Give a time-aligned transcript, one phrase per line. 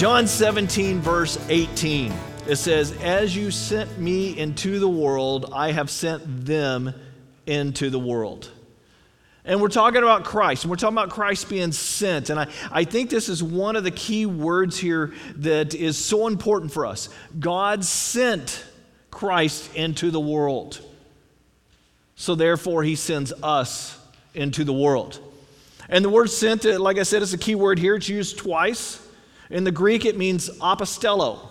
[0.00, 2.14] John 17, verse 18,
[2.48, 6.94] it says, As you sent me into the world, I have sent them
[7.44, 8.50] into the world.
[9.44, 12.30] And we're talking about Christ, and we're talking about Christ being sent.
[12.30, 16.28] And I, I think this is one of the key words here that is so
[16.28, 17.10] important for us.
[17.38, 18.64] God sent
[19.10, 20.80] Christ into the world.
[22.16, 24.00] So therefore, he sends us
[24.32, 25.20] into the world.
[25.90, 27.96] And the word sent, uh, like I said, is a key word here.
[27.96, 29.06] It's used twice.
[29.50, 31.50] In the Greek, it means apostello.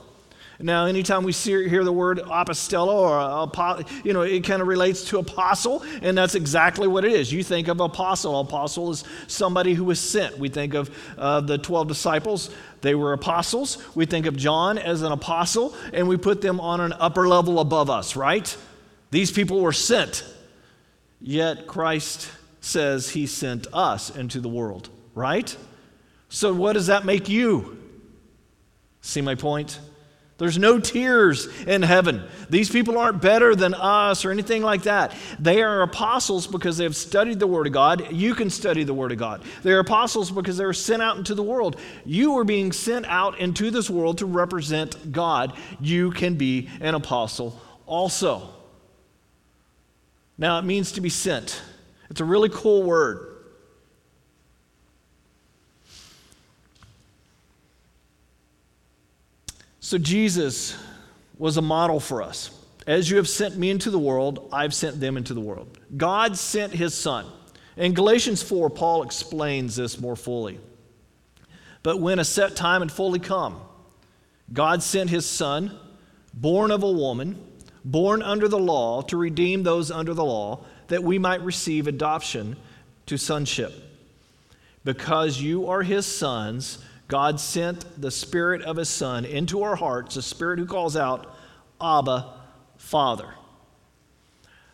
[0.62, 5.06] Now, anytime we see, hear the word apostello, or you know, it kind of relates
[5.06, 7.32] to apostle, and that's exactly what it is.
[7.32, 8.38] You think of apostle.
[8.42, 10.38] Apostle is somebody who was sent.
[10.38, 12.50] We think of uh, the 12 disciples,
[12.82, 13.82] they were apostles.
[13.96, 17.60] We think of John as an apostle, and we put them on an upper level
[17.60, 18.56] above us, right?
[19.12, 20.26] These people were sent.
[21.22, 25.56] Yet Christ says he sent us into the world, right?
[26.28, 27.79] So, what does that make you?
[29.02, 29.80] See my point?
[30.40, 32.24] There's no tears in heaven.
[32.50, 35.14] These people aren't better than us or anything like that.
[35.38, 38.14] They are apostles because they have studied the Word of God.
[38.14, 39.44] You can study the Word of God.
[39.64, 41.78] They're apostles because they were sent out into the world.
[42.06, 45.58] You are being sent out into this world to represent God.
[45.82, 48.48] You can be an apostle also.
[50.38, 51.62] Now, it means to be sent.
[52.10, 53.29] It's a really cool word.
[59.90, 60.78] So Jesus
[61.40, 62.52] was a model for us.
[62.86, 65.80] As you have sent me into the world, I've sent them into the world.
[65.98, 67.26] God sent his son.
[67.76, 70.60] In Galatians 4, Paul explains this more fully.
[71.82, 73.60] But when a set time had fully come,
[74.54, 75.76] God sent his son,
[76.36, 77.44] born of a woman,
[77.84, 82.58] born under the law, to redeem those under the law, that we might receive adoption
[83.08, 83.74] to sonship.
[84.84, 86.78] Because you are his sons,
[87.10, 91.36] God sent the Spirit of His Son into our hearts, a Spirit who calls out,
[91.82, 92.34] Abba,
[92.78, 93.34] Father.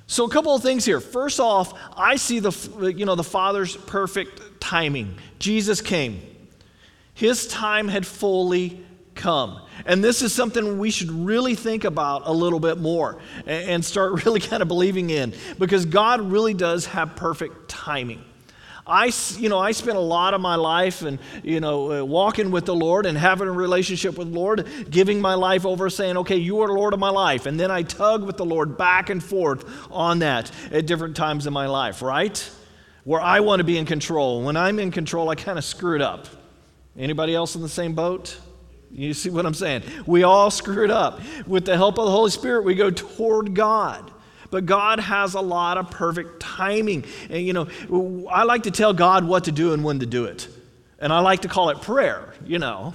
[0.06, 1.00] So, a couple of things here.
[1.00, 5.16] First off, I see the, you know, the Father's perfect timing.
[5.40, 6.22] Jesus came,
[7.13, 8.85] His time had fully
[9.16, 9.62] come.
[9.85, 14.25] And this is something we should really think about a little bit more and start
[14.25, 18.24] really kind of believing in because God really does have perfect timing.
[18.88, 22.51] I, you know, I spent a lot of my life and, you know, uh, walking
[22.51, 26.18] with the Lord and having a relationship with the Lord, giving my life over, saying,
[26.18, 27.47] okay, you are Lord of my life.
[27.47, 31.47] And then I tug with the Lord back and forth on that at different times
[31.47, 32.51] in my life, right?
[33.06, 34.44] Where I want to be in control.
[34.44, 36.28] When I'm in control, I kind of screw it up.
[36.95, 38.38] Anybody else in the same boat?
[38.91, 39.84] You see what I'm saying?
[40.06, 41.19] We all screw it up.
[41.47, 44.12] With the help of the Holy Spirit, we go toward God.
[44.55, 47.03] But God has a lot of perfect timing.
[47.29, 47.67] And, you know,
[48.31, 50.47] I like to tell God what to do and when to do it.
[50.97, 52.94] And I like to call it prayer, you know.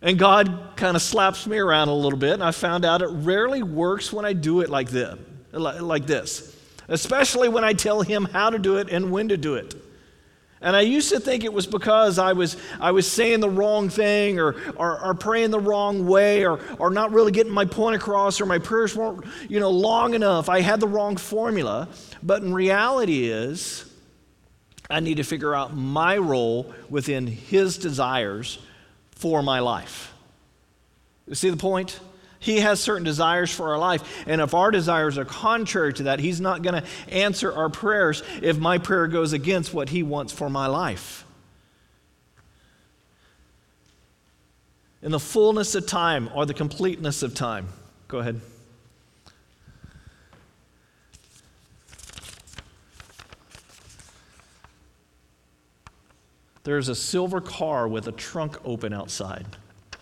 [0.00, 3.08] And God kind of slaps me around a little bit, and I found out it
[3.08, 5.18] rarely works when I do it like this,
[5.50, 6.56] like this,
[6.86, 9.74] especially when I tell Him how to do it and when to do it.
[10.66, 13.88] And I used to think it was because I was, I was saying the wrong
[13.88, 17.94] thing or, or, or, praying the wrong way or, or not really getting my point
[17.94, 20.48] across or my prayers weren't you know, long enough.
[20.48, 21.86] I had the wrong formula.
[22.20, 23.88] But in reality is,
[24.90, 28.58] I need to figure out my role within His desires
[29.12, 30.12] for my life.
[31.28, 32.00] You see the point?
[32.46, 34.24] He has certain desires for our life.
[34.28, 38.22] And if our desires are contrary to that, He's not going to answer our prayers
[38.40, 41.24] if my prayer goes against what He wants for my life.
[45.02, 47.66] In the fullness of time or the completeness of time.
[48.06, 48.40] Go ahead.
[56.62, 59.46] There's a silver car with a trunk open outside.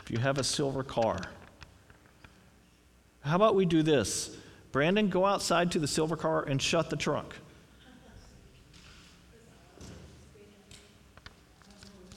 [0.00, 1.18] If you have a silver car,
[3.24, 4.36] how about we do this?
[4.70, 7.34] Brandon, go outside to the silver car and shut the trunk.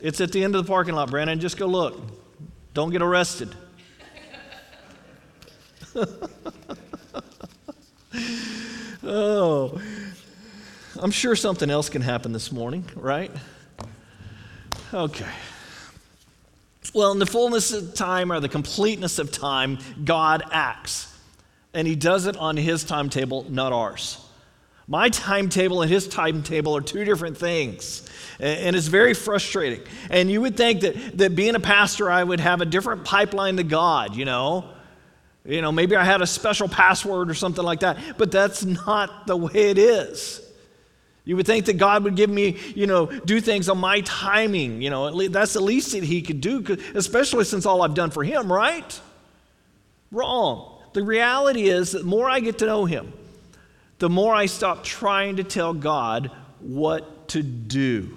[0.02, 1.40] It's at the end of the parking lot, Brandon.
[1.40, 2.00] Just go look.
[2.74, 3.56] Don't get arrested.
[9.04, 9.81] oh,
[11.00, 13.31] I'm sure something else can happen this morning, right?
[14.94, 15.26] Okay.
[16.98, 21.16] Well, in the fullness of time or the completeness of time, God acts.
[21.76, 24.20] And he does it on his timetable, not ours.
[24.88, 28.10] My timetable and his timetable are two different things.
[28.40, 29.82] And it's very frustrating.
[30.10, 33.58] And you would think that, that being a pastor, I would have a different pipeline
[33.58, 34.68] to God, you know?
[35.46, 38.18] You know, maybe I had a special password or something like that.
[38.18, 40.47] But that's not the way it is.
[41.28, 44.82] You would think that God would give me, you know, do things on my timing.
[44.82, 48.24] You know, that's the least that He could do, especially since all I've done for
[48.24, 49.02] Him, right?
[50.10, 50.82] Wrong.
[50.94, 53.12] The reality is that the more I get to know Him,
[54.00, 56.32] the more I stop trying to tell God
[56.62, 58.16] what to do.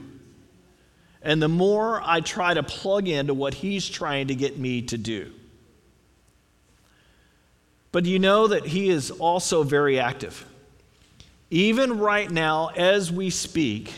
[1.20, 4.96] And the more I try to plug into what He's trying to get me to
[4.96, 5.32] do.
[7.90, 10.46] But you know that He is also very active.
[11.50, 13.92] Even right now, as we speak,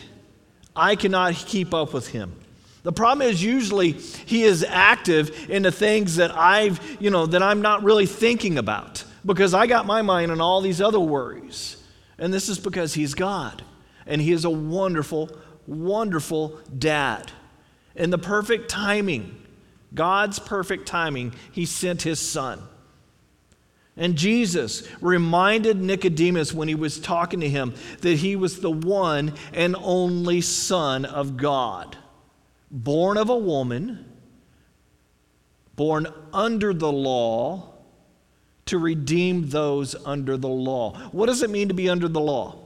[0.75, 2.33] I cannot keep up with him.
[2.81, 7.41] The problem is usually he is active in the things that I've, you know, that
[7.41, 11.77] I'm not really thinking about because I got my mind on all these other worries.
[12.17, 13.63] And this is because he's God
[14.05, 15.29] and he is a wonderful,
[15.65, 17.31] wonderful dad.
[17.95, 19.39] In the perfect timing,
[19.93, 22.61] God's perfect timing, he sent his son.
[23.95, 29.33] And Jesus reminded Nicodemus when he was talking to him that he was the one
[29.53, 31.95] and only Son of God,
[32.71, 34.05] born of a woman,
[35.75, 37.69] born under the law
[38.65, 40.97] to redeem those under the law.
[41.11, 42.62] What does it mean to be under the law?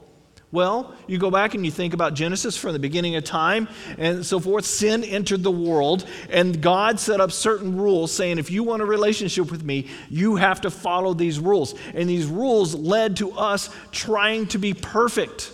[0.50, 3.68] Well, you go back and you think about Genesis from the beginning of time
[3.98, 4.64] and so forth.
[4.64, 8.86] Sin entered the world, and God set up certain rules saying, if you want a
[8.86, 11.74] relationship with me, you have to follow these rules.
[11.94, 15.52] And these rules led to us trying to be perfect.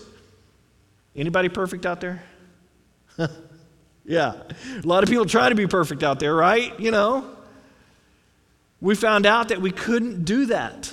[1.17, 2.23] Anybody perfect out there?
[4.05, 4.35] yeah.
[4.83, 6.79] A lot of people try to be perfect out there, right?
[6.79, 7.31] You know.
[8.81, 10.93] We found out that we couldn't do that.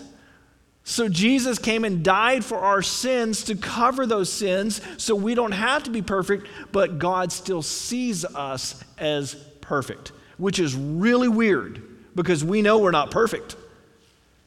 [0.83, 5.51] So Jesus came and died for our sins to cover those sins so we don't
[5.51, 11.81] have to be perfect, but God still sees us as perfect, which is really weird
[12.15, 13.55] because we know we're not perfect.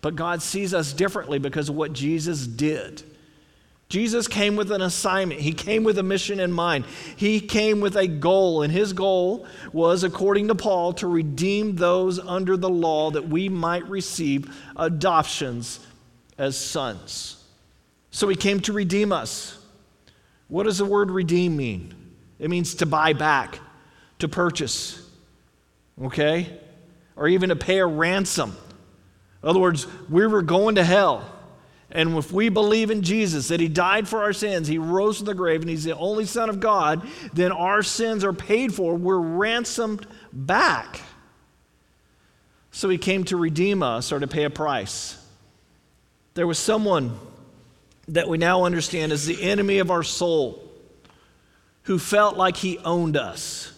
[0.01, 3.03] But God sees us differently because of what Jesus did.
[3.89, 5.41] Jesus came with an assignment.
[5.41, 6.85] He came with a mission in mind.
[7.17, 12.19] He came with a goal, and his goal was, according to Paul, to redeem those
[12.19, 15.79] under the law that we might receive adoptions
[16.39, 17.43] as sons.
[18.11, 19.59] So he came to redeem us.
[20.49, 21.95] What does the word redeem mean?
[22.39, 23.59] It means to buy back,
[24.19, 25.09] to purchase,
[26.03, 26.61] okay?
[27.17, 28.57] Or even to pay a ransom.
[29.43, 31.31] In other words, we were going to hell.
[31.91, 35.27] And if we believe in Jesus, that He died for our sins, He rose from
[35.27, 38.97] the grave, and He's the only Son of God, then our sins are paid for.
[38.97, 41.01] We're ransomed back.
[42.73, 45.24] So He came to redeem us or to pay a price.
[46.35, 47.19] There was someone
[48.09, 50.61] that we now understand as the enemy of our soul
[51.83, 53.73] who felt like he owned us.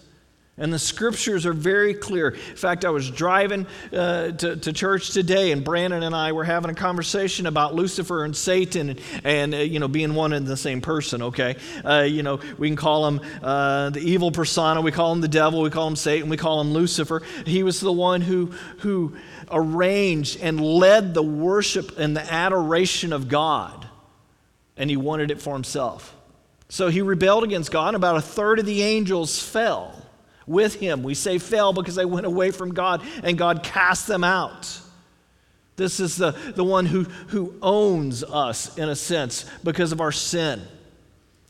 [0.58, 2.30] And the scriptures are very clear.
[2.30, 6.44] In fact, I was driving uh, to, to, church today, and Brandon and I were
[6.44, 10.46] having a conversation about Lucifer and Satan, and, and uh, you know, being one and
[10.46, 11.20] the same person.
[11.20, 15.20] Okay, uh, you know, we can call him uh, the evil persona, we call him
[15.20, 17.22] the devil, we call him Satan, we call him Lucifer.
[17.44, 18.46] He was the one who
[18.78, 19.14] who
[19.50, 23.86] arranged and led the worship and the adoration of God,
[24.78, 26.16] and he wanted it for himself.
[26.70, 29.95] So he rebelled against God, and about a third of the angels fell
[30.46, 31.02] with him.
[31.02, 34.80] We say fell because they went away from God, and God cast them out.
[35.76, 40.12] This is the, the one who, who owns us, in a sense, because of our
[40.12, 40.62] sin.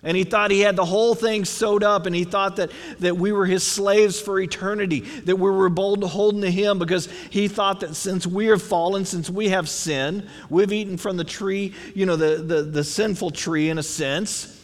[0.02, 2.70] And he thought he had the whole thing sewed up, and he thought that,
[3.00, 7.49] that we were his slaves for eternity, that we were holding to him because he
[7.49, 11.75] thought that since we have fallen, since we have sin, we've eaten from the tree,
[11.94, 14.55] you know, the, the, the sinful tree in a sense.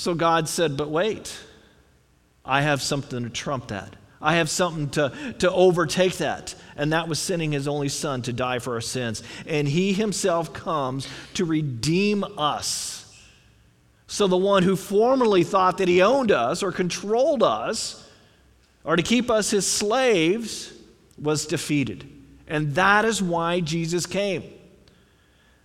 [0.00, 1.38] So God said, But wait,
[2.42, 3.96] I have something to trump that.
[4.18, 6.54] I have something to, to overtake that.
[6.74, 9.22] And that was sending his only son to die for our sins.
[9.44, 13.14] And he himself comes to redeem us.
[14.06, 18.08] So the one who formerly thought that he owned us or controlled us
[18.84, 20.72] or to keep us his slaves
[21.20, 22.10] was defeated.
[22.48, 24.44] And that is why Jesus came.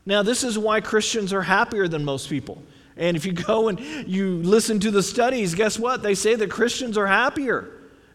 [0.06, 2.62] Now, this is why Christians are happier than most people.
[2.98, 6.02] And if you go and you listen to the studies, guess what?
[6.02, 7.70] They say that Christians are happier.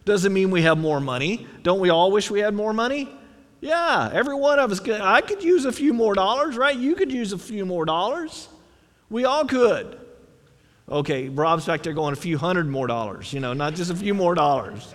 [0.05, 1.45] Doesn't mean we have more money.
[1.61, 3.09] Don't we all wish we had more money?
[3.59, 4.99] Yeah, every one of us could.
[4.99, 6.75] I could use a few more dollars, right?
[6.75, 8.49] You could use a few more dollars.
[9.11, 9.99] We all could.
[10.89, 13.95] Okay, Rob's back there going a few hundred more dollars, you know, not just a
[13.95, 14.93] few more dollars.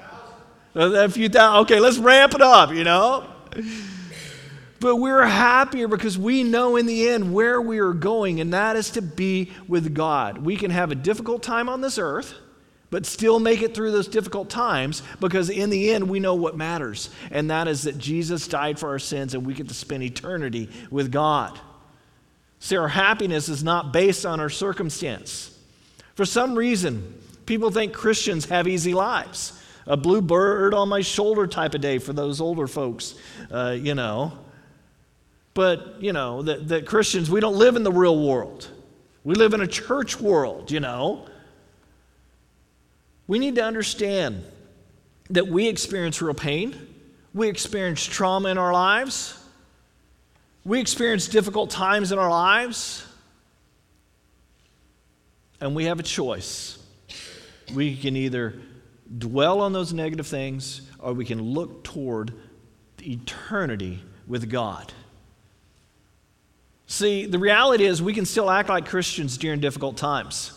[0.74, 1.60] A few thousand.
[1.62, 3.24] Okay, let's ramp it up, you know.
[4.86, 8.76] But we're happier because we know in the end where we are going, and that
[8.76, 10.38] is to be with God.
[10.38, 12.34] We can have a difficult time on this earth
[12.88, 16.56] but still make it through those difficult times because in the end we know what
[16.56, 20.04] matters and that is that jesus died for our sins and we get to spend
[20.04, 21.58] eternity with god
[22.58, 25.56] See, our happiness is not based on our circumstance.
[26.14, 27.14] For some reason,
[27.44, 29.60] people think Christians have easy lives.
[29.86, 33.14] A blue bird on my shoulder type of day for those older folks,
[33.50, 34.32] uh, you know.
[35.56, 38.68] But, you know, that, that Christians, we don't live in the real world.
[39.24, 41.26] We live in a church world, you know.
[43.26, 44.44] We need to understand
[45.30, 46.76] that we experience real pain,
[47.32, 49.42] we experience trauma in our lives,
[50.66, 53.06] we experience difficult times in our lives,
[55.58, 56.78] and we have a choice.
[57.74, 58.60] We can either
[59.16, 62.34] dwell on those negative things or we can look toward
[63.00, 64.92] eternity with God.
[66.86, 70.52] See, the reality is we can still act like Christians during difficult times.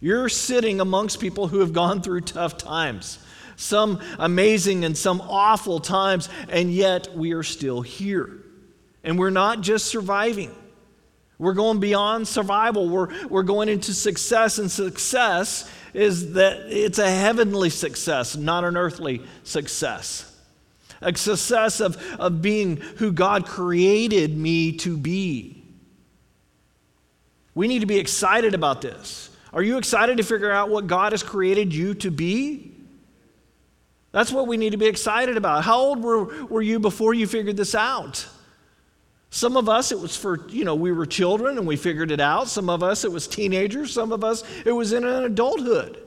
[0.00, 3.18] You're sitting amongst people who have gone through tough times,
[3.56, 8.42] some amazing and some awful times, and yet we are still here.
[9.04, 10.54] And we're not just surviving.
[11.38, 12.88] We're going beyond survival.
[12.88, 18.76] We're, we're going into success, and success is that it's a heavenly success, not an
[18.76, 20.33] earthly success.
[21.04, 25.62] A success of, of being who God created me to be.
[27.54, 29.30] We need to be excited about this.
[29.52, 32.72] Are you excited to figure out what God has created you to be?
[34.10, 35.64] That's what we need to be excited about.
[35.64, 38.26] How old were, were you before you figured this out?
[39.30, 42.20] Some of us, it was for, you know, we were children and we figured it
[42.20, 42.46] out.
[42.48, 43.92] Some of us, it was teenagers.
[43.92, 46.00] Some of us, it was in an adulthood.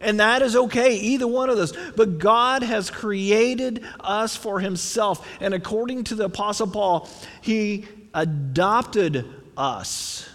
[0.00, 1.76] And that is okay, either one of those.
[1.94, 5.26] But God has created us for Himself.
[5.40, 7.08] And according to the Apostle Paul,
[7.42, 9.26] He adopted
[9.56, 10.28] us.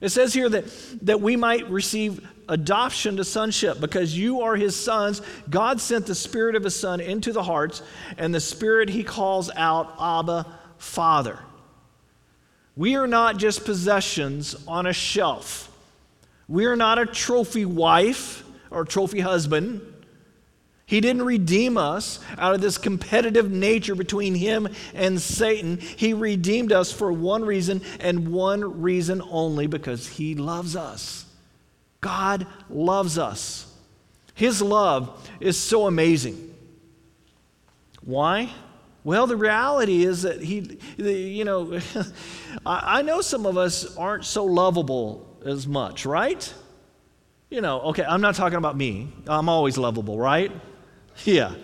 [0.00, 0.64] It says here that,
[1.02, 5.22] that we might receive adoption to sonship because you are his sons.
[5.48, 7.80] God sent the spirit of his son into the hearts,
[8.18, 11.38] and the spirit he calls out, Abba, Father.
[12.76, 15.70] We are not just possessions on a shelf.
[16.48, 18.43] We are not a trophy wife
[18.74, 19.80] or trophy husband.
[20.86, 25.78] He didn't redeem us out of this competitive nature between him and Satan.
[25.78, 31.24] He redeemed us for one reason and one reason only because he loves us.
[32.02, 33.66] God loves us.
[34.34, 36.54] His love is so amazing.
[38.02, 38.50] Why?
[39.04, 41.80] Well, the reality is that he, you know,
[42.66, 46.52] I know some of us aren't so lovable as much, right?
[47.54, 49.12] You know, okay, I'm not talking about me.
[49.28, 50.50] I'm always lovable, right?
[51.24, 51.54] Yeah.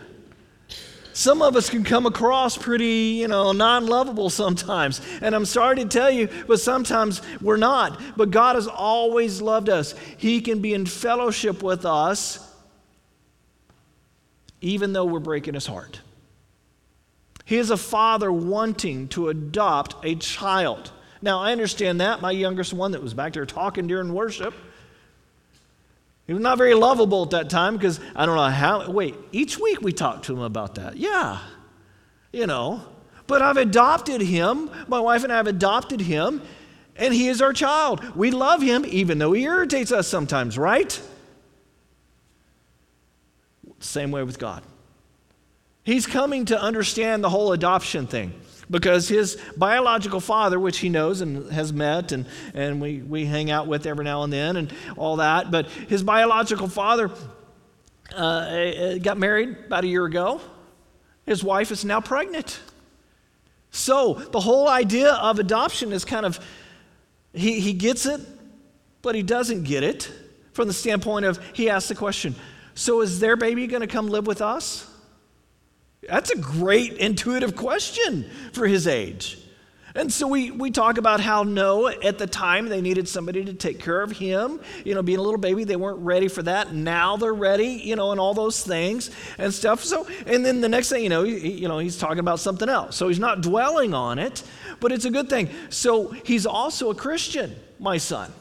[1.13, 5.01] Some of us can come across pretty, you know, non lovable sometimes.
[5.21, 8.01] And I'm sorry to tell you, but sometimes we're not.
[8.17, 9.97] But God has always loved us.
[10.17, 12.49] He can be in fellowship with us
[14.61, 16.03] even though we're breaking his heart.
[17.47, 20.93] He is a father wanting to adopt a child.
[21.21, 22.21] Now, I understand that.
[22.21, 24.55] My youngest one that was back there talking during worship
[26.31, 28.89] he was not very lovable at that time because I don't know how.
[28.89, 30.97] Wait, each week we talk to him about that.
[30.97, 31.41] Yeah,
[32.31, 32.83] you know.
[33.27, 34.71] But I've adopted him.
[34.87, 36.41] My wife and I have adopted him,
[36.95, 38.15] and he is our child.
[38.15, 41.03] We love him even though he irritates us sometimes, right?
[43.81, 44.63] Same way with God.
[45.83, 48.35] He's coming to understand the whole adoption thing
[48.71, 53.51] because his biological father, which he knows and has met and, and we, we hang
[53.51, 57.11] out with every now and then and all that, but his biological father
[58.15, 60.41] uh, got married about a year ago.
[61.27, 62.61] His wife is now pregnant.
[63.71, 66.39] So the whole idea of adoption is kind of,
[67.33, 68.21] he, he gets it,
[69.03, 70.11] but he doesn't get it
[70.53, 72.35] from the standpoint of he asks the question
[72.75, 74.90] so is their baby going to come live with us?
[76.07, 79.39] That's a great intuitive question for his age.
[79.95, 83.55] And so we, we talk about how no, at the time they needed somebody to
[83.55, 84.61] take care of him.
[84.85, 86.73] You know, being a little baby, they weren't ready for that.
[86.73, 89.83] Now they're ready, you know, and all those things and stuff.
[89.83, 92.69] So, and then the next thing you know, he, you know, he's talking about something
[92.69, 92.97] else.
[92.97, 94.45] So he's not dwelling on it,
[94.79, 95.51] but it's a good thing.
[95.71, 98.33] So he's also a Christian, my son.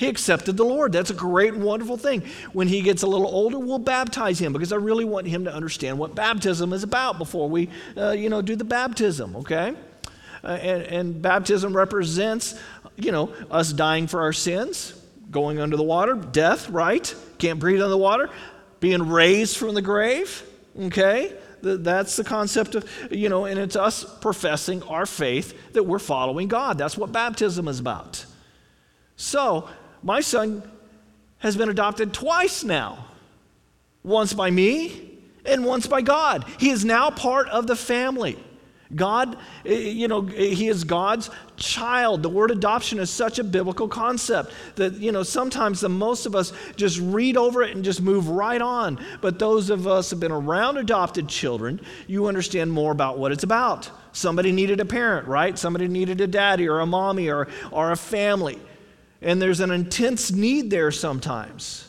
[0.00, 0.92] He accepted the Lord.
[0.92, 2.22] That's a great and wonderful thing.
[2.54, 5.52] When he gets a little older, we'll baptize him because I really want him to
[5.52, 9.74] understand what baptism is about before we, uh, you know, do the baptism, okay?
[10.42, 12.58] Uh, and, and baptism represents,
[12.96, 14.94] you know, us dying for our sins,
[15.30, 17.14] going under the water, death, right?
[17.36, 18.30] Can't breathe under the water,
[18.80, 20.42] being raised from the grave,
[20.80, 21.36] okay?
[21.60, 26.48] That's the concept of, you know, and it's us professing our faith that we're following
[26.48, 26.78] God.
[26.78, 28.24] That's what baptism is about.
[29.16, 29.68] So,
[30.02, 30.62] my son
[31.38, 33.06] has been adopted twice now
[34.02, 36.44] once by me and once by God.
[36.58, 38.38] He is now part of the family.
[38.94, 42.22] God, eh, you know, He is God's child.
[42.22, 46.34] The word adoption is such a biblical concept that, you know, sometimes the most of
[46.34, 48.98] us just read over it and just move right on.
[49.20, 53.30] But those of us who have been around adopted children, you understand more about what
[53.32, 53.90] it's about.
[54.12, 55.56] Somebody needed a parent, right?
[55.56, 58.58] Somebody needed a daddy or a mommy or, or a family.
[59.22, 61.86] And there's an intense need there sometimes.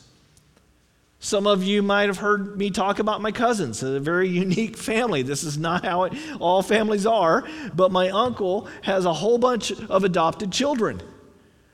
[1.18, 5.22] Some of you might have heard me talk about my cousins, a very unique family.
[5.22, 9.70] This is not how it, all families are, but my uncle has a whole bunch
[9.70, 11.00] of adopted children.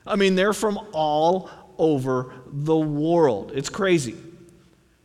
[0.05, 1.49] I mean, they're from all
[1.79, 3.51] over the world.
[3.55, 4.15] It's crazy.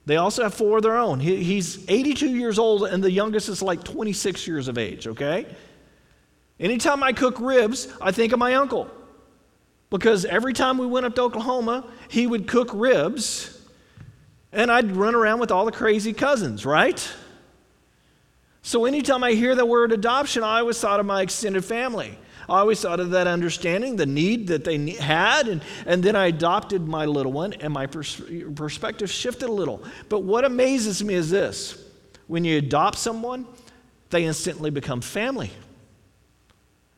[0.06, 1.20] They also have four of their own.
[1.20, 5.46] He, he's 82 years old, and the youngest is like 26 years of age, okay?
[6.60, 8.90] Anytime I cook ribs, I think of my uncle.
[9.90, 13.54] Because every time we went up to Oklahoma, he would cook ribs
[14.54, 17.12] and I'd run around with all the crazy cousins, right?
[18.62, 22.16] So anytime I hear the word adoption, I always thought of my extended family.
[22.48, 26.26] I always thought of that understanding, the need that they had, and, and then I
[26.26, 28.22] adopted my little one, and my pers-
[28.54, 29.82] perspective shifted a little.
[30.08, 31.82] But what amazes me is this
[32.26, 33.46] when you adopt someone,
[34.10, 35.50] they instantly become family.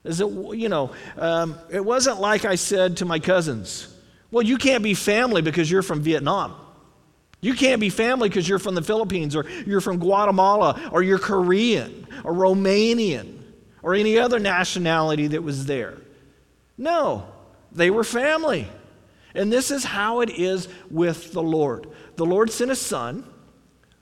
[0.07, 3.93] Is it, you know, um, it wasn't like I said to my cousins,
[4.31, 6.55] well, you can't be family because you're from Vietnam.
[7.41, 11.19] You can't be family because you're from the Philippines or you're from Guatemala or you're
[11.19, 13.39] Korean or Romanian
[13.83, 15.99] or any other nationality that was there.
[16.79, 17.27] No,
[17.73, 18.69] they were family.
[19.35, 21.87] And this is how it is with the Lord.
[22.17, 23.25] The Lord sent a son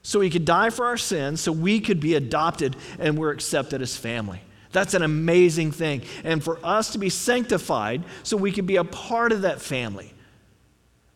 [0.01, 3.81] so he could die for our sins, so we could be adopted and we're accepted
[3.81, 4.39] as family.
[4.75, 6.01] That's an amazing thing.
[6.25, 10.13] And for us to be sanctified so we can be a part of that family.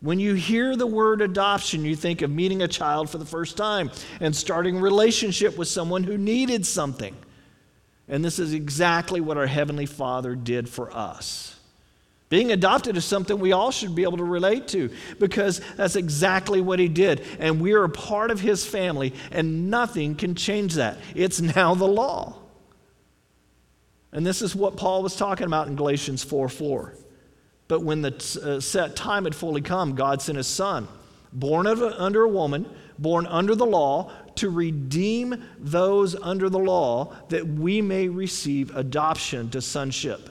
[0.00, 3.58] When you hear the word adoption, you think of meeting a child for the first
[3.58, 7.14] time and starting a relationship with someone who needed something.
[8.08, 11.54] And this is exactly what our Heavenly Father did for us.
[12.30, 14.88] Being adopted is something we all should be able to relate to
[15.18, 17.22] because that's exactly what He did.
[17.38, 20.96] And we are a part of His family, and nothing can change that.
[21.14, 22.39] It's now the law.
[24.12, 26.94] And this is what Paul was talking about in Galatians 4 4.
[27.68, 30.88] But when the uh, set time had fully come, God sent his son,
[31.32, 32.68] born of, under a woman,
[32.98, 39.50] born under the law, to redeem those under the law that we may receive adoption
[39.50, 40.30] to sonship.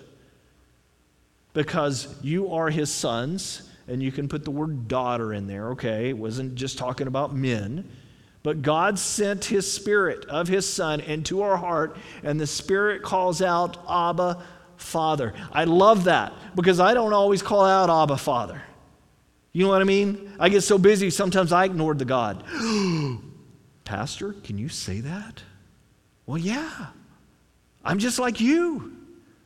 [1.54, 6.10] Because you are his sons, and you can put the word daughter in there, okay?
[6.10, 7.90] It wasn't just talking about men.
[8.50, 13.44] But God sent his spirit of his son into our heart, and the spirit calls
[13.44, 14.44] out, Abba,
[14.76, 15.36] Father.
[15.52, 18.60] I love that because I don't always call out Abba Father.
[19.52, 20.34] You know what I mean?
[20.40, 22.44] I get so busy, sometimes I ignored the God.
[23.84, 25.44] Pastor, can you say that?
[26.26, 26.88] Well, yeah.
[27.86, 28.98] I'm just like you.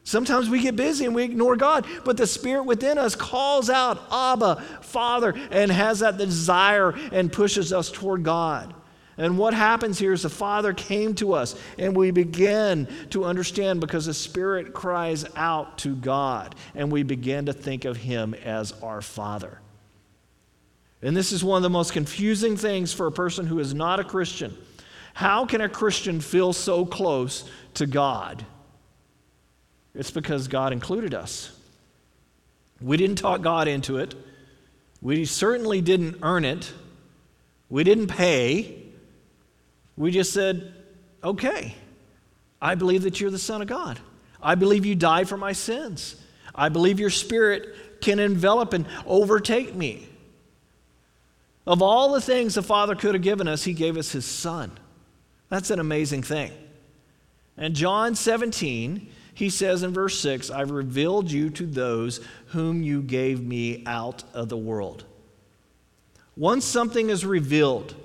[0.06, 4.02] Sometimes we get busy and we ignore God, but the Spirit within us calls out
[4.10, 8.74] Abba, Father, and has that desire and pushes us toward God.
[9.18, 13.80] And what happens here is the Father came to us, and we begin to understand
[13.80, 18.72] because the Spirit cries out to God, and we begin to think of Him as
[18.82, 19.60] our Father.
[21.04, 24.00] And this is one of the most confusing things for a person who is not
[24.00, 24.58] a Christian.
[25.14, 28.44] How can a Christian feel so close to God?
[29.94, 31.56] It's because God included us.
[32.82, 34.16] We didn't talk God into it.
[35.02, 36.74] We certainly didn't earn it.
[37.70, 38.83] We didn't pay.
[39.98, 40.74] We just said,
[41.24, 41.76] okay,
[42.62, 44.00] I believe that you're the Son of God.
[44.42, 46.16] I believe you died for my sins.
[46.56, 50.08] I believe your spirit can envelop and overtake me.
[51.66, 54.72] Of all the things the Father could have given us, He gave us His Son.
[55.50, 56.52] That's an amazing thing.
[57.56, 63.02] And John 17, he says in verse 6, I've revealed you to those whom you
[63.02, 65.06] gave me out of the world.
[66.36, 67.96] Once something is revealed,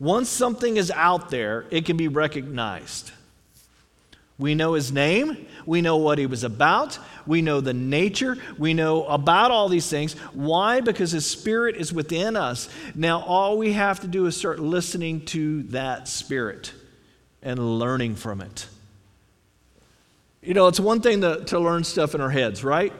[0.00, 3.10] once something is out there, it can be recognized.
[4.38, 5.46] We know his name.
[5.66, 6.98] We know what he was about.
[7.26, 8.36] We know the nature.
[8.56, 10.14] We know about all these things.
[10.32, 10.80] Why?
[10.80, 12.68] Because his spirit is within us.
[12.94, 16.72] Now, all we have to do is start listening to that spirit
[17.42, 18.68] and learning from it.
[20.40, 22.92] You know, it's one thing to, to learn stuff in our heads, right?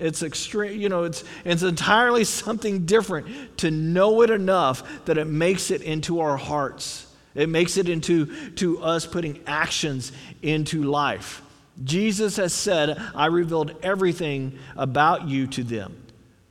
[0.00, 5.26] It's extreme, you know, it's, it's entirely something different to know it enough that it
[5.26, 7.06] makes it into our hearts.
[7.34, 10.10] It makes it into to us putting actions
[10.42, 11.42] into life.
[11.84, 15.96] Jesus has said, I revealed everything about you to them.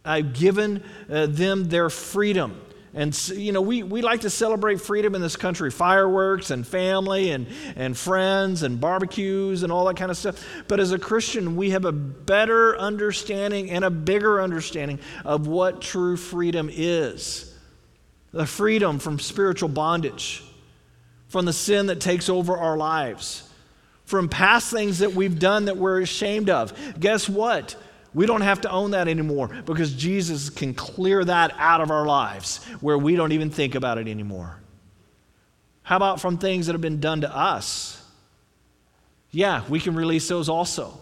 [0.05, 2.59] I've given uh, them their freedom.
[2.93, 7.31] And, you know, we, we like to celebrate freedom in this country fireworks and family
[7.31, 10.43] and, and friends and barbecues and all that kind of stuff.
[10.67, 15.81] But as a Christian, we have a better understanding and a bigger understanding of what
[15.81, 17.45] true freedom is
[18.31, 20.43] the freedom from spiritual bondage,
[21.29, 23.49] from the sin that takes over our lives,
[24.05, 26.73] from past things that we've done that we're ashamed of.
[26.99, 27.75] Guess what?
[28.13, 32.05] We don't have to own that anymore because Jesus can clear that out of our
[32.05, 34.59] lives where we don't even think about it anymore.
[35.83, 38.03] How about from things that have been done to us?
[39.31, 40.97] Yeah, we can release those also.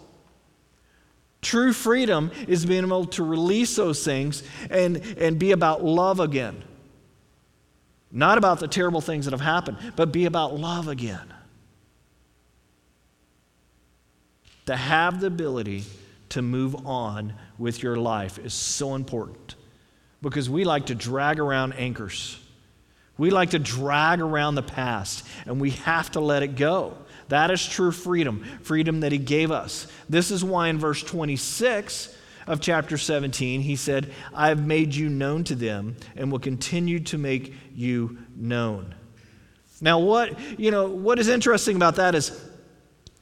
[1.40, 6.62] True freedom is being able to release those things and, and be about love again.
[8.10, 11.32] Not about the terrible things that have happened, but be about love again.
[14.66, 15.84] To have the ability
[16.30, 19.54] to move on with your life is so important
[20.22, 22.38] because we like to drag around anchors.
[23.16, 26.96] We like to drag around the past, and we have to let it go.
[27.28, 29.86] That is true freedom, freedom that He gave us.
[30.08, 35.08] This is why in verse 26 of chapter 17, He said, I have made you
[35.08, 38.94] known to them and will continue to make you known.
[39.80, 42.40] Now, what, you know, what is interesting about that is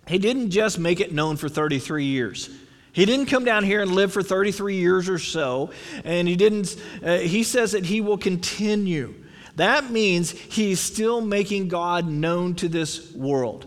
[0.06, 2.50] He didn't just make it known for 33 years.
[2.96, 5.68] He didn't come down here and live for 33 years or so,
[6.02, 9.12] and he didn't, uh, he says that he will continue.
[9.56, 13.66] That means he's still making God known to this world.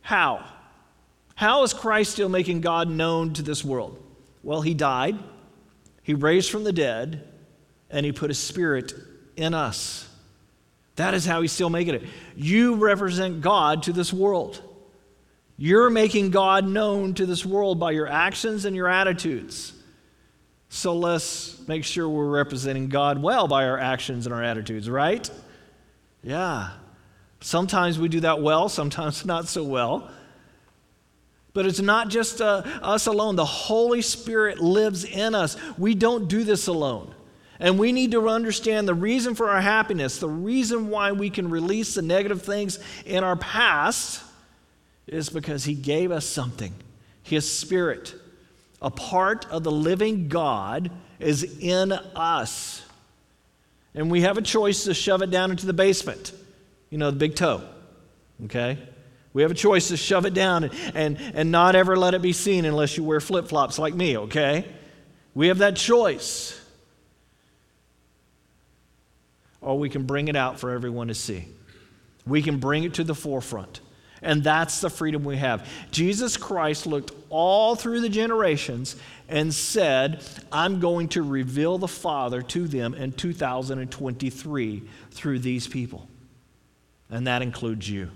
[0.00, 0.44] How?
[1.34, 4.00] How is Christ still making God known to this world?
[4.44, 5.18] Well, he died,
[6.04, 7.26] he raised from the dead,
[7.90, 8.94] and he put his spirit
[9.34, 10.08] in us.
[10.94, 12.04] That is how he's still making it.
[12.36, 14.62] You represent God to this world.
[15.62, 19.72] You're making God known to this world by your actions and your attitudes.
[20.70, 25.30] So let's make sure we're representing God well by our actions and our attitudes, right?
[26.20, 26.70] Yeah.
[27.42, 30.10] Sometimes we do that well, sometimes not so well.
[31.52, 33.36] But it's not just uh, us alone.
[33.36, 35.56] The Holy Spirit lives in us.
[35.78, 37.14] We don't do this alone.
[37.60, 41.48] And we need to understand the reason for our happiness, the reason why we can
[41.48, 44.24] release the negative things in our past
[45.06, 46.74] is because He gave us something
[47.22, 48.14] His Spirit.
[48.80, 52.82] A part of the living God is in us.
[53.94, 56.32] And we have a choice to shove it down into the basement,
[56.90, 57.62] you know, the big toe.
[58.44, 58.78] Okay?
[59.32, 62.22] We have a choice to shove it down and, and, and not ever let it
[62.22, 64.66] be seen unless you wear flip flops like me, okay?
[65.34, 66.58] We have that choice.
[69.62, 71.46] Or we can bring it out for everyone to see.
[72.26, 73.80] We can bring it to the forefront.
[74.22, 75.68] And that's the freedom we have.
[75.90, 78.94] Jesus Christ looked all through the generations
[79.28, 86.08] and said, I'm going to reveal the Father to them in 2023 through these people.
[87.10, 88.10] And that includes you.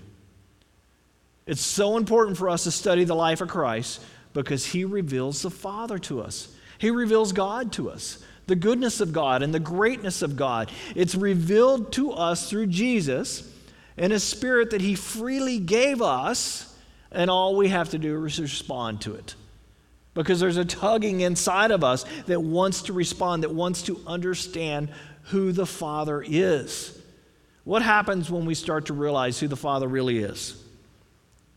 [1.45, 4.01] It's so important for us to study the life of Christ
[4.33, 8.23] because he reveals the Father to us, he reveals God to us.
[8.45, 10.71] The goodness of God and the greatness of God.
[10.95, 13.53] It's revealed to us through Jesus
[13.97, 16.75] and a spirit that He freely gave us,
[17.11, 19.35] and all we have to do is respond to it.
[20.13, 24.89] Because there's a tugging inside of us that wants to respond, that wants to understand
[25.23, 26.97] who the Father is.
[27.63, 30.61] What happens when we start to realize who the Father really is?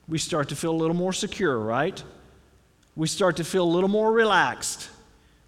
[0.08, 2.02] We start to feel a little more secure, right?
[2.96, 4.90] We start to feel a little more relaxed.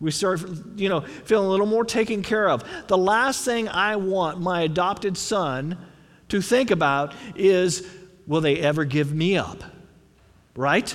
[0.00, 0.40] We start,
[0.76, 2.64] you know, feeling a little more taken care of.
[2.86, 5.76] The last thing I want my adopted son
[6.32, 7.86] to think about is
[8.26, 9.62] will they ever give me up?
[10.56, 10.94] Right?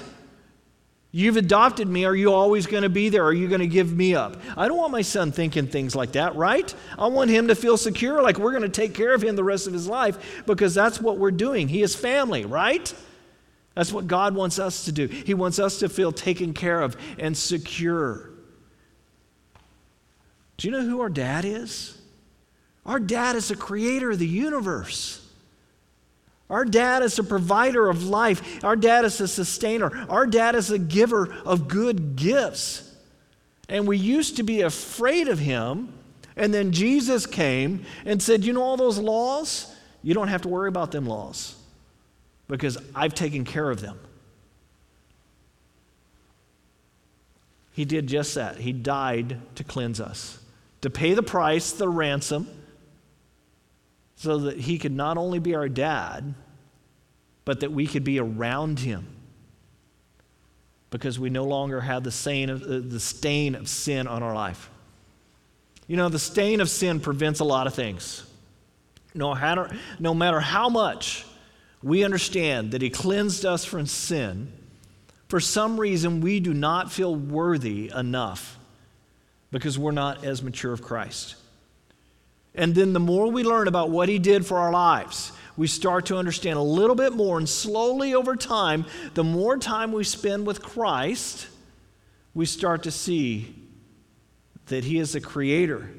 [1.12, 2.06] You've adopted me.
[2.06, 3.24] Are you always going to be there?
[3.24, 4.42] Are you going to give me up?
[4.58, 6.74] I don't want my son thinking things like that, right?
[6.98, 9.44] I want him to feel secure, like we're going to take care of him the
[9.44, 11.68] rest of his life because that's what we're doing.
[11.68, 12.94] He is family, right?
[13.76, 15.08] That's what God wants us to do.
[15.08, 18.32] He wants us to feel taken care of and secure.
[20.58, 21.96] Do you know who our dad is?
[22.88, 25.27] Our dad is the creator of the universe.
[26.50, 28.64] Our dad is a provider of life.
[28.64, 30.06] Our dad is a sustainer.
[30.10, 32.84] Our dad is a giver of good gifts.
[33.68, 35.94] And we used to be afraid of him.
[36.38, 39.74] And then Jesus came and said, You know all those laws?
[40.04, 41.56] You don't have to worry about them laws
[42.48, 44.00] because I've taken care of them.
[47.74, 48.58] He did just that.
[48.58, 50.40] He died to cleanse us,
[50.82, 52.48] to pay the price, the ransom
[54.18, 56.34] so that he could not only be our dad,
[57.46, 59.08] but that we could be around him
[60.90, 64.34] because we no longer have the stain of, uh, the stain of sin on our
[64.34, 64.70] life.
[65.88, 68.26] You know, the stain of sin prevents a lot of things.
[69.14, 71.26] No matter, no matter how much
[71.84, 74.52] we understand that He cleansed us from sin,
[75.28, 78.58] for some reason we do not feel worthy enough
[79.52, 81.36] because we're not as mature of Christ.
[82.58, 86.08] And then the more we learn about what He did for our lives, we start
[86.08, 87.38] to understand a little bit more.
[87.38, 91.48] And slowly over time, the more time we spend with Christ,
[92.34, 93.56] we start to see
[94.66, 95.90] that He is a creator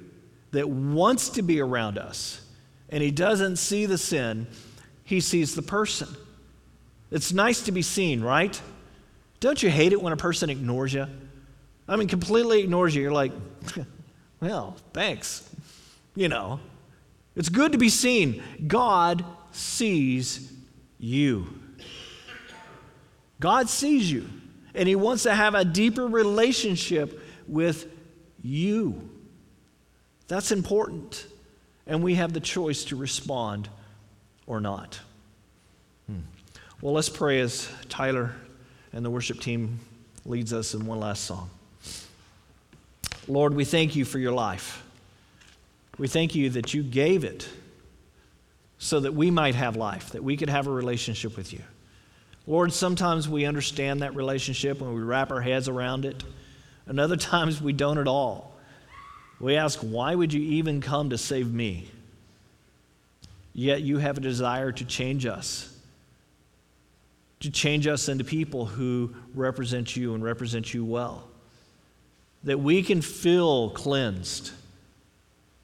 [0.51, 2.41] that wants to be around us.
[2.91, 4.49] And He doesn't see the sin,
[5.05, 6.09] He sees the person.
[7.11, 8.61] It's nice to be seen, right?
[9.41, 11.07] Don't you hate it when a person ignores you?
[11.87, 13.03] I mean, completely ignores you.
[13.03, 13.33] You're like,
[14.41, 15.49] well, thanks.
[16.19, 16.59] You know,
[17.37, 18.43] it's good to be seen.
[18.67, 20.53] God sees
[20.99, 21.47] you.
[23.39, 24.29] God sees you,
[24.75, 27.87] and He wants to have a deeper relationship with
[28.43, 29.09] you.
[30.27, 31.25] That's important.
[31.87, 33.69] And we have the choice to respond
[34.49, 34.99] or not.
[36.09, 36.23] Hmm.
[36.81, 38.35] Well, let's pray as Tyler
[38.93, 39.79] and the worship team
[40.25, 41.49] leads us in one last song.
[43.29, 44.83] Lord, we thank you for your life.
[45.99, 47.49] We thank you that you gave it
[48.79, 51.61] so that we might have life, that we could have a relationship with you.
[52.47, 56.23] Lord, sometimes we understand that relationship when we wrap our heads around it,
[56.87, 58.55] and other times we don't at all.
[59.41, 61.91] We ask, why would you even come to save me?
[63.53, 65.77] Yet you have a desire to change us,
[67.41, 71.29] to change us into people who represent you and represent you well.
[72.45, 74.53] That we can feel cleansed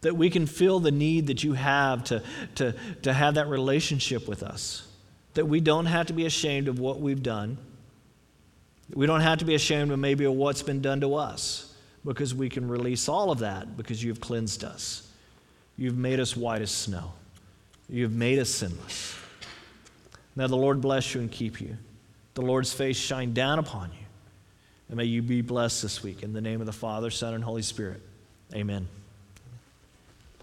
[0.05, 2.23] that we can feel the need that you have to,
[2.57, 4.87] to, to have that relationship with us.
[5.33, 7.57] That we don't have to be ashamed of what we've done.
[8.93, 12.35] We don't have to be ashamed of maybe of what's been done to us because
[12.35, 15.09] we can release all of that because you've cleansed us.
[15.79, 17.13] You've made us white as snow.
[17.89, 19.17] You've made us sinless.
[20.37, 21.79] Now the Lord bless you and keep you.
[22.35, 24.07] The Lord's face shine down upon you.
[24.89, 26.23] And may you be blessed this week.
[26.23, 28.03] In the name of the Father, Son, and Holy Spirit.
[28.55, 28.87] Amen.